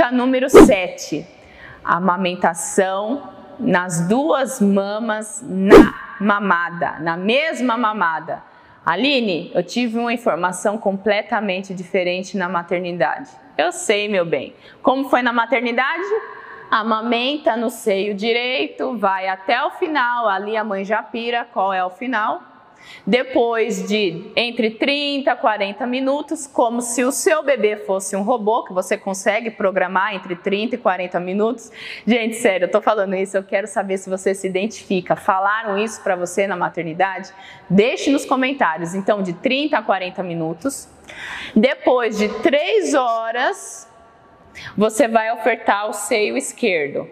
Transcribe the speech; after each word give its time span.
Dica 0.00 0.10
número 0.10 0.48
7: 0.48 1.26
amamentação 1.84 3.34
nas 3.58 4.08
duas 4.08 4.58
mamas 4.58 5.44
na 5.46 5.94
mamada, 6.18 6.98
na 7.00 7.18
mesma 7.18 7.76
mamada. 7.76 8.42
Aline, 8.82 9.52
eu 9.54 9.62
tive 9.62 9.98
uma 9.98 10.10
informação 10.10 10.78
completamente 10.78 11.74
diferente 11.74 12.34
na 12.38 12.48
maternidade. 12.48 13.28
Eu 13.58 13.72
sei, 13.72 14.08
meu 14.08 14.24
bem. 14.24 14.54
Como 14.82 15.10
foi 15.10 15.20
na 15.20 15.34
maternidade? 15.34 16.08
Amamenta 16.70 17.54
no 17.54 17.68
seio 17.68 18.14
direito, 18.14 18.96
vai 18.96 19.28
até 19.28 19.62
o 19.62 19.70
final, 19.72 20.26
ali 20.26 20.56
a 20.56 20.64
mãe 20.64 20.82
já 20.82 21.02
pira 21.02 21.44
qual 21.44 21.74
é 21.74 21.84
o 21.84 21.90
final. 21.90 22.49
Depois 23.06 23.88
de 23.88 24.30
entre 24.36 24.70
30 24.70 25.32
a 25.32 25.36
40 25.36 25.86
minutos, 25.86 26.46
como 26.46 26.80
se 26.80 27.02
o 27.04 27.10
seu 27.10 27.42
bebê 27.42 27.76
fosse 27.76 28.14
um 28.14 28.22
robô, 28.22 28.64
que 28.64 28.72
você 28.72 28.96
consegue 28.96 29.50
programar 29.50 30.14
entre 30.14 30.36
30 30.36 30.74
e 30.74 30.78
40 30.78 31.18
minutos. 31.20 31.70
Gente, 32.06 32.36
sério, 32.36 32.66
eu 32.66 32.70
tô 32.70 32.80
falando 32.80 33.14
isso, 33.14 33.36
eu 33.36 33.42
quero 33.42 33.66
saber 33.66 33.98
se 33.98 34.10
você 34.10 34.34
se 34.34 34.46
identifica. 34.46 35.16
Falaram 35.16 35.78
isso 35.78 36.02
para 36.02 36.14
você 36.14 36.46
na 36.46 36.56
maternidade? 36.56 37.30
Deixe 37.68 38.10
nos 38.10 38.24
comentários. 38.24 38.94
Então, 38.94 39.22
de 39.22 39.32
30 39.32 39.78
a 39.78 39.82
40 39.82 40.22
minutos. 40.22 40.88
Depois 41.54 42.18
de 42.18 42.28
3 42.28 42.94
horas, 42.94 43.88
você 44.76 45.08
vai 45.08 45.32
ofertar 45.32 45.88
o 45.88 45.92
seio 45.92 46.36
esquerdo. 46.36 47.08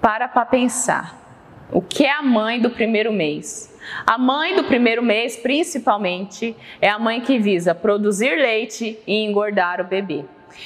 Para 0.00 0.28
para 0.28 0.44
pensar. 0.44 1.26
O 1.72 1.82
que 1.82 2.04
é 2.04 2.12
a 2.12 2.22
mãe 2.22 2.60
do 2.60 2.70
primeiro 2.70 3.12
mês? 3.12 3.75
A 4.06 4.18
mãe 4.18 4.54
do 4.54 4.64
primeiro 4.64 5.02
mês, 5.02 5.36
principalmente, 5.36 6.56
é 6.80 6.88
a 6.88 6.98
mãe 6.98 7.20
que 7.20 7.38
visa 7.38 7.74
produzir 7.74 8.36
leite 8.36 8.98
e 9.06 9.24
engordar 9.24 9.80
o 9.80 9.84
bebê. 9.84 10.24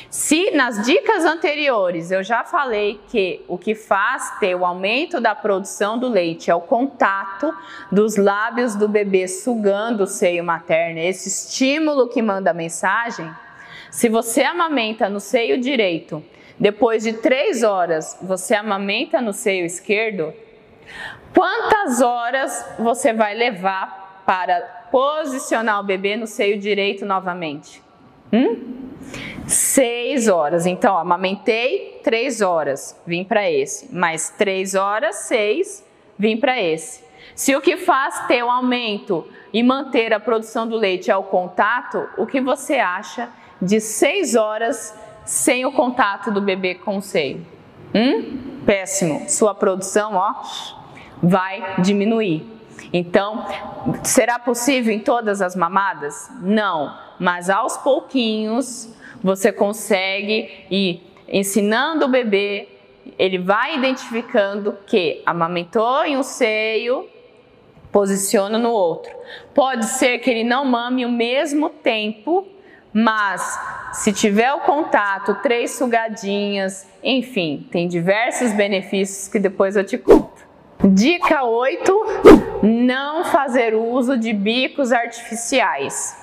Se 0.08 0.50
nas 0.52 0.84
dicas 0.84 1.24
anteriores 1.24 2.10
eu 2.10 2.22
já 2.22 2.44
falei 2.44 3.00
que 3.08 3.42
o 3.48 3.58
que 3.58 3.74
faz 3.74 4.38
ter 4.38 4.54
o 4.54 4.64
aumento 4.64 5.20
da 5.20 5.34
produção 5.34 5.98
do 5.98 6.08
leite 6.08 6.50
é 6.50 6.54
o 6.54 6.60
contato 6.60 7.52
dos 7.90 8.16
lábios 8.16 8.76
do 8.76 8.88
bebê 8.88 9.26
sugando 9.26 10.04
o 10.04 10.06
seio 10.06 10.44
materno, 10.44 11.00
esse 11.00 11.28
estímulo 11.28 12.08
que 12.08 12.22
manda 12.22 12.50
a 12.50 12.54
mensagem, 12.54 13.28
se 13.90 14.08
você 14.08 14.42
amamenta 14.42 15.08
no 15.08 15.18
seio 15.18 15.58
direito, 15.60 16.22
depois 16.58 17.02
de 17.02 17.14
três 17.14 17.62
horas 17.62 18.16
você 18.22 18.54
amamenta 18.54 19.20
no 19.20 19.32
seio 19.32 19.64
esquerdo, 19.64 20.32
Quantas 21.34 22.00
horas 22.00 22.74
você 22.78 23.12
vai 23.12 23.34
levar 23.34 24.22
para 24.26 24.60
posicionar 24.90 25.80
o 25.80 25.84
bebê 25.84 26.16
no 26.16 26.26
seio 26.26 26.58
direito 26.58 27.04
novamente? 27.06 27.82
Hum? 28.32 28.80
Seis 29.46 30.28
horas. 30.28 30.66
Então, 30.66 30.94
ó, 30.94 30.98
amamentei 30.98 32.00
três 32.04 32.40
horas, 32.40 33.00
vim 33.06 33.24
para 33.24 33.50
esse. 33.50 33.94
Mais 33.94 34.30
três 34.30 34.74
horas, 34.74 35.16
seis, 35.16 35.84
vim 36.18 36.36
para 36.36 36.60
esse. 36.60 37.02
Se 37.34 37.54
o 37.56 37.60
que 37.60 37.76
faz 37.76 38.26
ter 38.26 38.42
o 38.42 38.50
aumento 38.50 39.26
e 39.52 39.62
manter 39.62 40.12
a 40.12 40.20
produção 40.20 40.68
do 40.68 40.76
leite 40.76 41.10
é 41.10 41.16
o 41.16 41.22
contato, 41.22 42.08
o 42.16 42.26
que 42.26 42.40
você 42.40 42.74
acha 42.76 43.28
de 43.60 43.80
seis 43.80 44.34
horas 44.34 44.94
sem 45.24 45.64
o 45.64 45.72
contato 45.72 46.30
do 46.30 46.40
bebê 46.40 46.74
com 46.74 46.98
o 46.98 47.02
seio? 47.02 47.44
Hum? 47.94 48.62
Péssimo. 48.64 49.28
Sua 49.28 49.54
produção, 49.54 50.14
ó, 50.14 50.34
vai 51.22 51.76
diminuir. 51.80 52.44
Então, 52.92 53.46
será 54.02 54.38
possível 54.38 54.92
em 54.92 54.98
todas 54.98 55.42
as 55.42 55.54
mamadas? 55.54 56.30
Não, 56.40 56.96
mas 57.18 57.50
aos 57.50 57.76
pouquinhos 57.76 58.92
você 59.22 59.52
consegue 59.52 60.66
ir 60.70 61.02
ensinando 61.28 62.06
o 62.06 62.08
bebê, 62.08 62.68
ele 63.18 63.38
vai 63.38 63.76
identificando 63.76 64.76
que 64.86 65.22
amamentou 65.24 66.04
em 66.04 66.16
um 66.16 66.22
seio, 66.22 67.08
posiciona 67.92 68.58
no 68.58 68.70
outro. 68.70 69.12
Pode 69.54 69.84
ser 69.86 70.18
que 70.18 70.30
ele 70.30 70.44
não 70.44 70.64
mame 70.64 71.04
o 71.04 71.10
mesmo 71.10 71.68
tempo, 71.68 72.46
mas 72.92 73.58
se 73.92 74.12
tiver 74.12 74.52
o 74.52 74.60
contato, 74.60 75.36
três 75.42 75.72
sugadinhas, 75.72 76.88
enfim, 77.02 77.66
tem 77.70 77.86
diversos 77.86 78.52
benefícios 78.52 79.28
que 79.28 79.38
depois 79.38 79.76
eu 79.76 79.84
te 79.84 79.98
conto. 79.98 80.49
Dica 80.82 81.44
8: 81.44 82.06
não 82.62 83.24
fazer 83.24 83.74
uso 83.74 84.16
de 84.16 84.32
bicos 84.32 84.92
artificiais. 84.92 86.16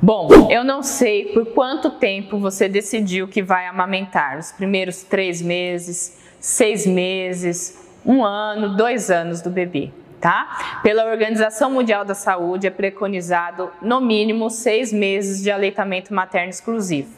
Bom, 0.00 0.28
eu 0.50 0.64
não 0.64 0.82
sei 0.82 1.26
por 1.32 1.44
quanto 1.52 1.90
tempo 1.90 2.38
você 2.38 2.68
decidiu 2.68 3.28
que 3.28 3.42
vai 3.42 3.66
amamentar. 3.66 4.38
Os 4.38 4.52
primeiros 4.52 5.02
três 5.02 5.42
meses, 5.42 6.18
seis 6.40 6.86
meses, 6.86 7.92
um 8.06 8.24
ano, 8.24 8.74
dois 8.74 9.10
anos 9.10 9.42
do 9.42 9.50
bebê, 9.50 9.90
tá? 10.18 10.80
Pela 10.82 11.04
Organização 11.04 11.70
Mundial 11.70 12.06
da 12.06 12.14
Saúde 12.14 12.66
é 12.66 12.70
preconizado 12.70 13.70
no 13.82 14.00
mínimo 14.00 14.48
seis 14.48 14.92
meses 14.92 15.42
de 15.42 15.50
aleitamento 15.50 16.14
materno 16.14 16.48
exclusivo. 16.48 17.10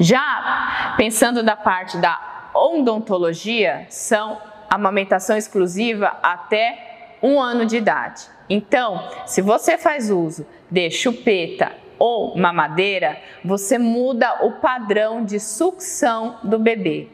Já 0.00 0.94
pensando 0.96 1.42
da 1.42 1.54
parte 1.54 1.98
da 1.98 2.50
odontologia, 2.54 3.86
são 3.90 4.38
amamentação 4.68 5.36
exclusiva 5.36 6.16
até 6.22 7.16
um 7.22 7.40
ano 7.40 7.64
de 7.66 7.76
idade. 7.76 8.22
Então, 8.48 9.08
se 9.26 9.42
você 9.42 9.76
faz 9.76 10.10
uso 10.10 10.46
de 10.70 10.90
chupeta 10.90 11.72
ou 11.98 12.36
mamadeira, 12.36 13.18
você 13.44 13.78
muda 13.78 14.44
o 14.44 14.52
padrão 14.52 15.24
de 15.24 15.40
sucção 15.40 16.38
do 16.42 16.58
bebê. 16.58 17.08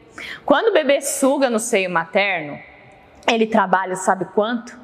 Quando 0.45 0.69
o 0.69 0.73
bebê 0.73 1.01
suga 1.01 1.51
no 1.51 1.59
seio 1.59 1.91
materno, 1.91 2.59
ele 3.27 3.47
trabalha, 3.47 3.97
sabe 3.97 4.27
quanto? 4.27 4.79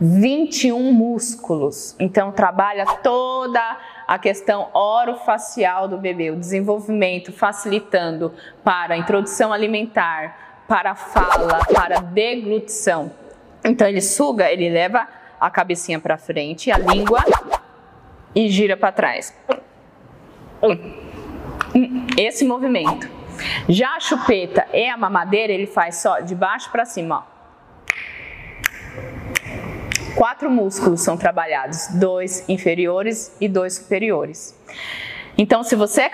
21 0.00 0.92
músculos. 0.92 1.96
Então, 1.98 2.30
trabalha 2.30 2.84
toda 3.02 3.60
a 4.06 4.18
questão 4.18 4.68
orofacial 4.72 5.88
do 5.88 5.98
bebê, 5.98 6.30
o 6.30 6.36
desenvolvimento, 6.36 7.32
facilitando 7.32 8.32
para 8.62 8.94
a 8.94 8.98
introdução 8.98 9.52
alimentar, 9.52 10.55
para 10.68 10.94
fala, 10.94 11.60
para 11.72 12.00
deglutição. 12.00 13.12
Então 13.64 13.86
ele 13.86 14.00
suga, 14.00 14.50
ele 14.50 14.68
leva 14.68 15.06
a 15.40 15.50
cabecinha 15.50 16.00
para 16.00 16.16
frente, 16.16 16.70
a 16.70 16.78
língua 16.78 17.22
e 18.34 18.48
gira 18.48 18.76
para 18.76 18.92
trás. 18.92 19.36
Esse 22.16 22.44
movimento. 22.44 23.08
Já 23.68 23.96
a 23.96 24.00
chupeta 24.00 24.66
e 24.72 24.88
a 24.88 24.96
mamadeira 24.96 25.52
ele 25.52 25.66
faz 25.66 25.96
só 25.96 26.20
de 26.20 26.34
baixo 26.34 26.70
para 26.70 26.84
cima, 26.84 27.24
ó. 27.32 27.36
Quatro 30.16 30.50
músculos 30.50 31.02
são 31.02 31.14
trabalhados, 31.14 31.88
dois 31.88 32.48
inferiores 32.48 33.36
e 33.38 33.46
dois 33.46 33.74
superiores. 33.74 34.58
Então, 35.36 35.62
se 35.62 35.76
você 35.76 36.08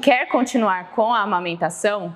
quer 0.00 0.28
continuar 0.28 0.92
com 0.92 1.12
a 1.12 1.22
amamentação, 1.22 2.14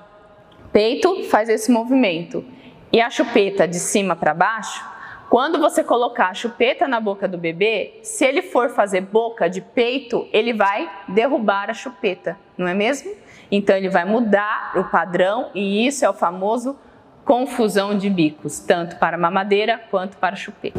Peito 0.78 1.24
faz 1.24 1.48
esse 1.48 1.72
movimento. 1.72 2.44
E 2.92 3.00
a 3.00 3.10
chupeta 3.10 3.66
de 3.66 3.80
cima 3.80 4.14
para 4.14 4.32
baixo, 4.32 4.80
quando 5.28 5.58
você 5.58 5.82
colocar 5.82 6.28
a 6.28 6.34
chupeta 6.34 6.86
na 6.86 7.00
boca 7.00 7.26
do 7.26 7.36
bebê, 7.36 7.98
se 8.04 8.24
ele 8.24 8.42
for 8.42 8.70
fazer 8.70 9.00
boca 9.00 9.50
de 9.50 9.60
peito, 9.60 10.28
ele 10.32 10.52
vai 10.52 10.88
derrubar 11.08 11.68
a 11.68 11.74
chupeta, 11.74 12.38
não 12.56 12.68
é 12.68 12.74
mesmo? 12.74 13.12
Então 13.50 13.74
ele 13.74 13.88
vai 13.88 14.04
mudar 14.04 14.70
o 14.76 14.84
padrão 14.84 15.50
e 15.52 15.84
isso 15.84 16.04
é 16.04 16.08
o 16.08 16.14
famoso 16.14 16.78
confusão 17.24 17.98
de 17.98 18.08
bicos, 18.08 18.60
tanto 18.60 18.98
para 18.98 19.18
mamadeira 19.18 19.80
quanto 19.90 20.16
para 20.16 20.36
chupeta. 20.36 20.74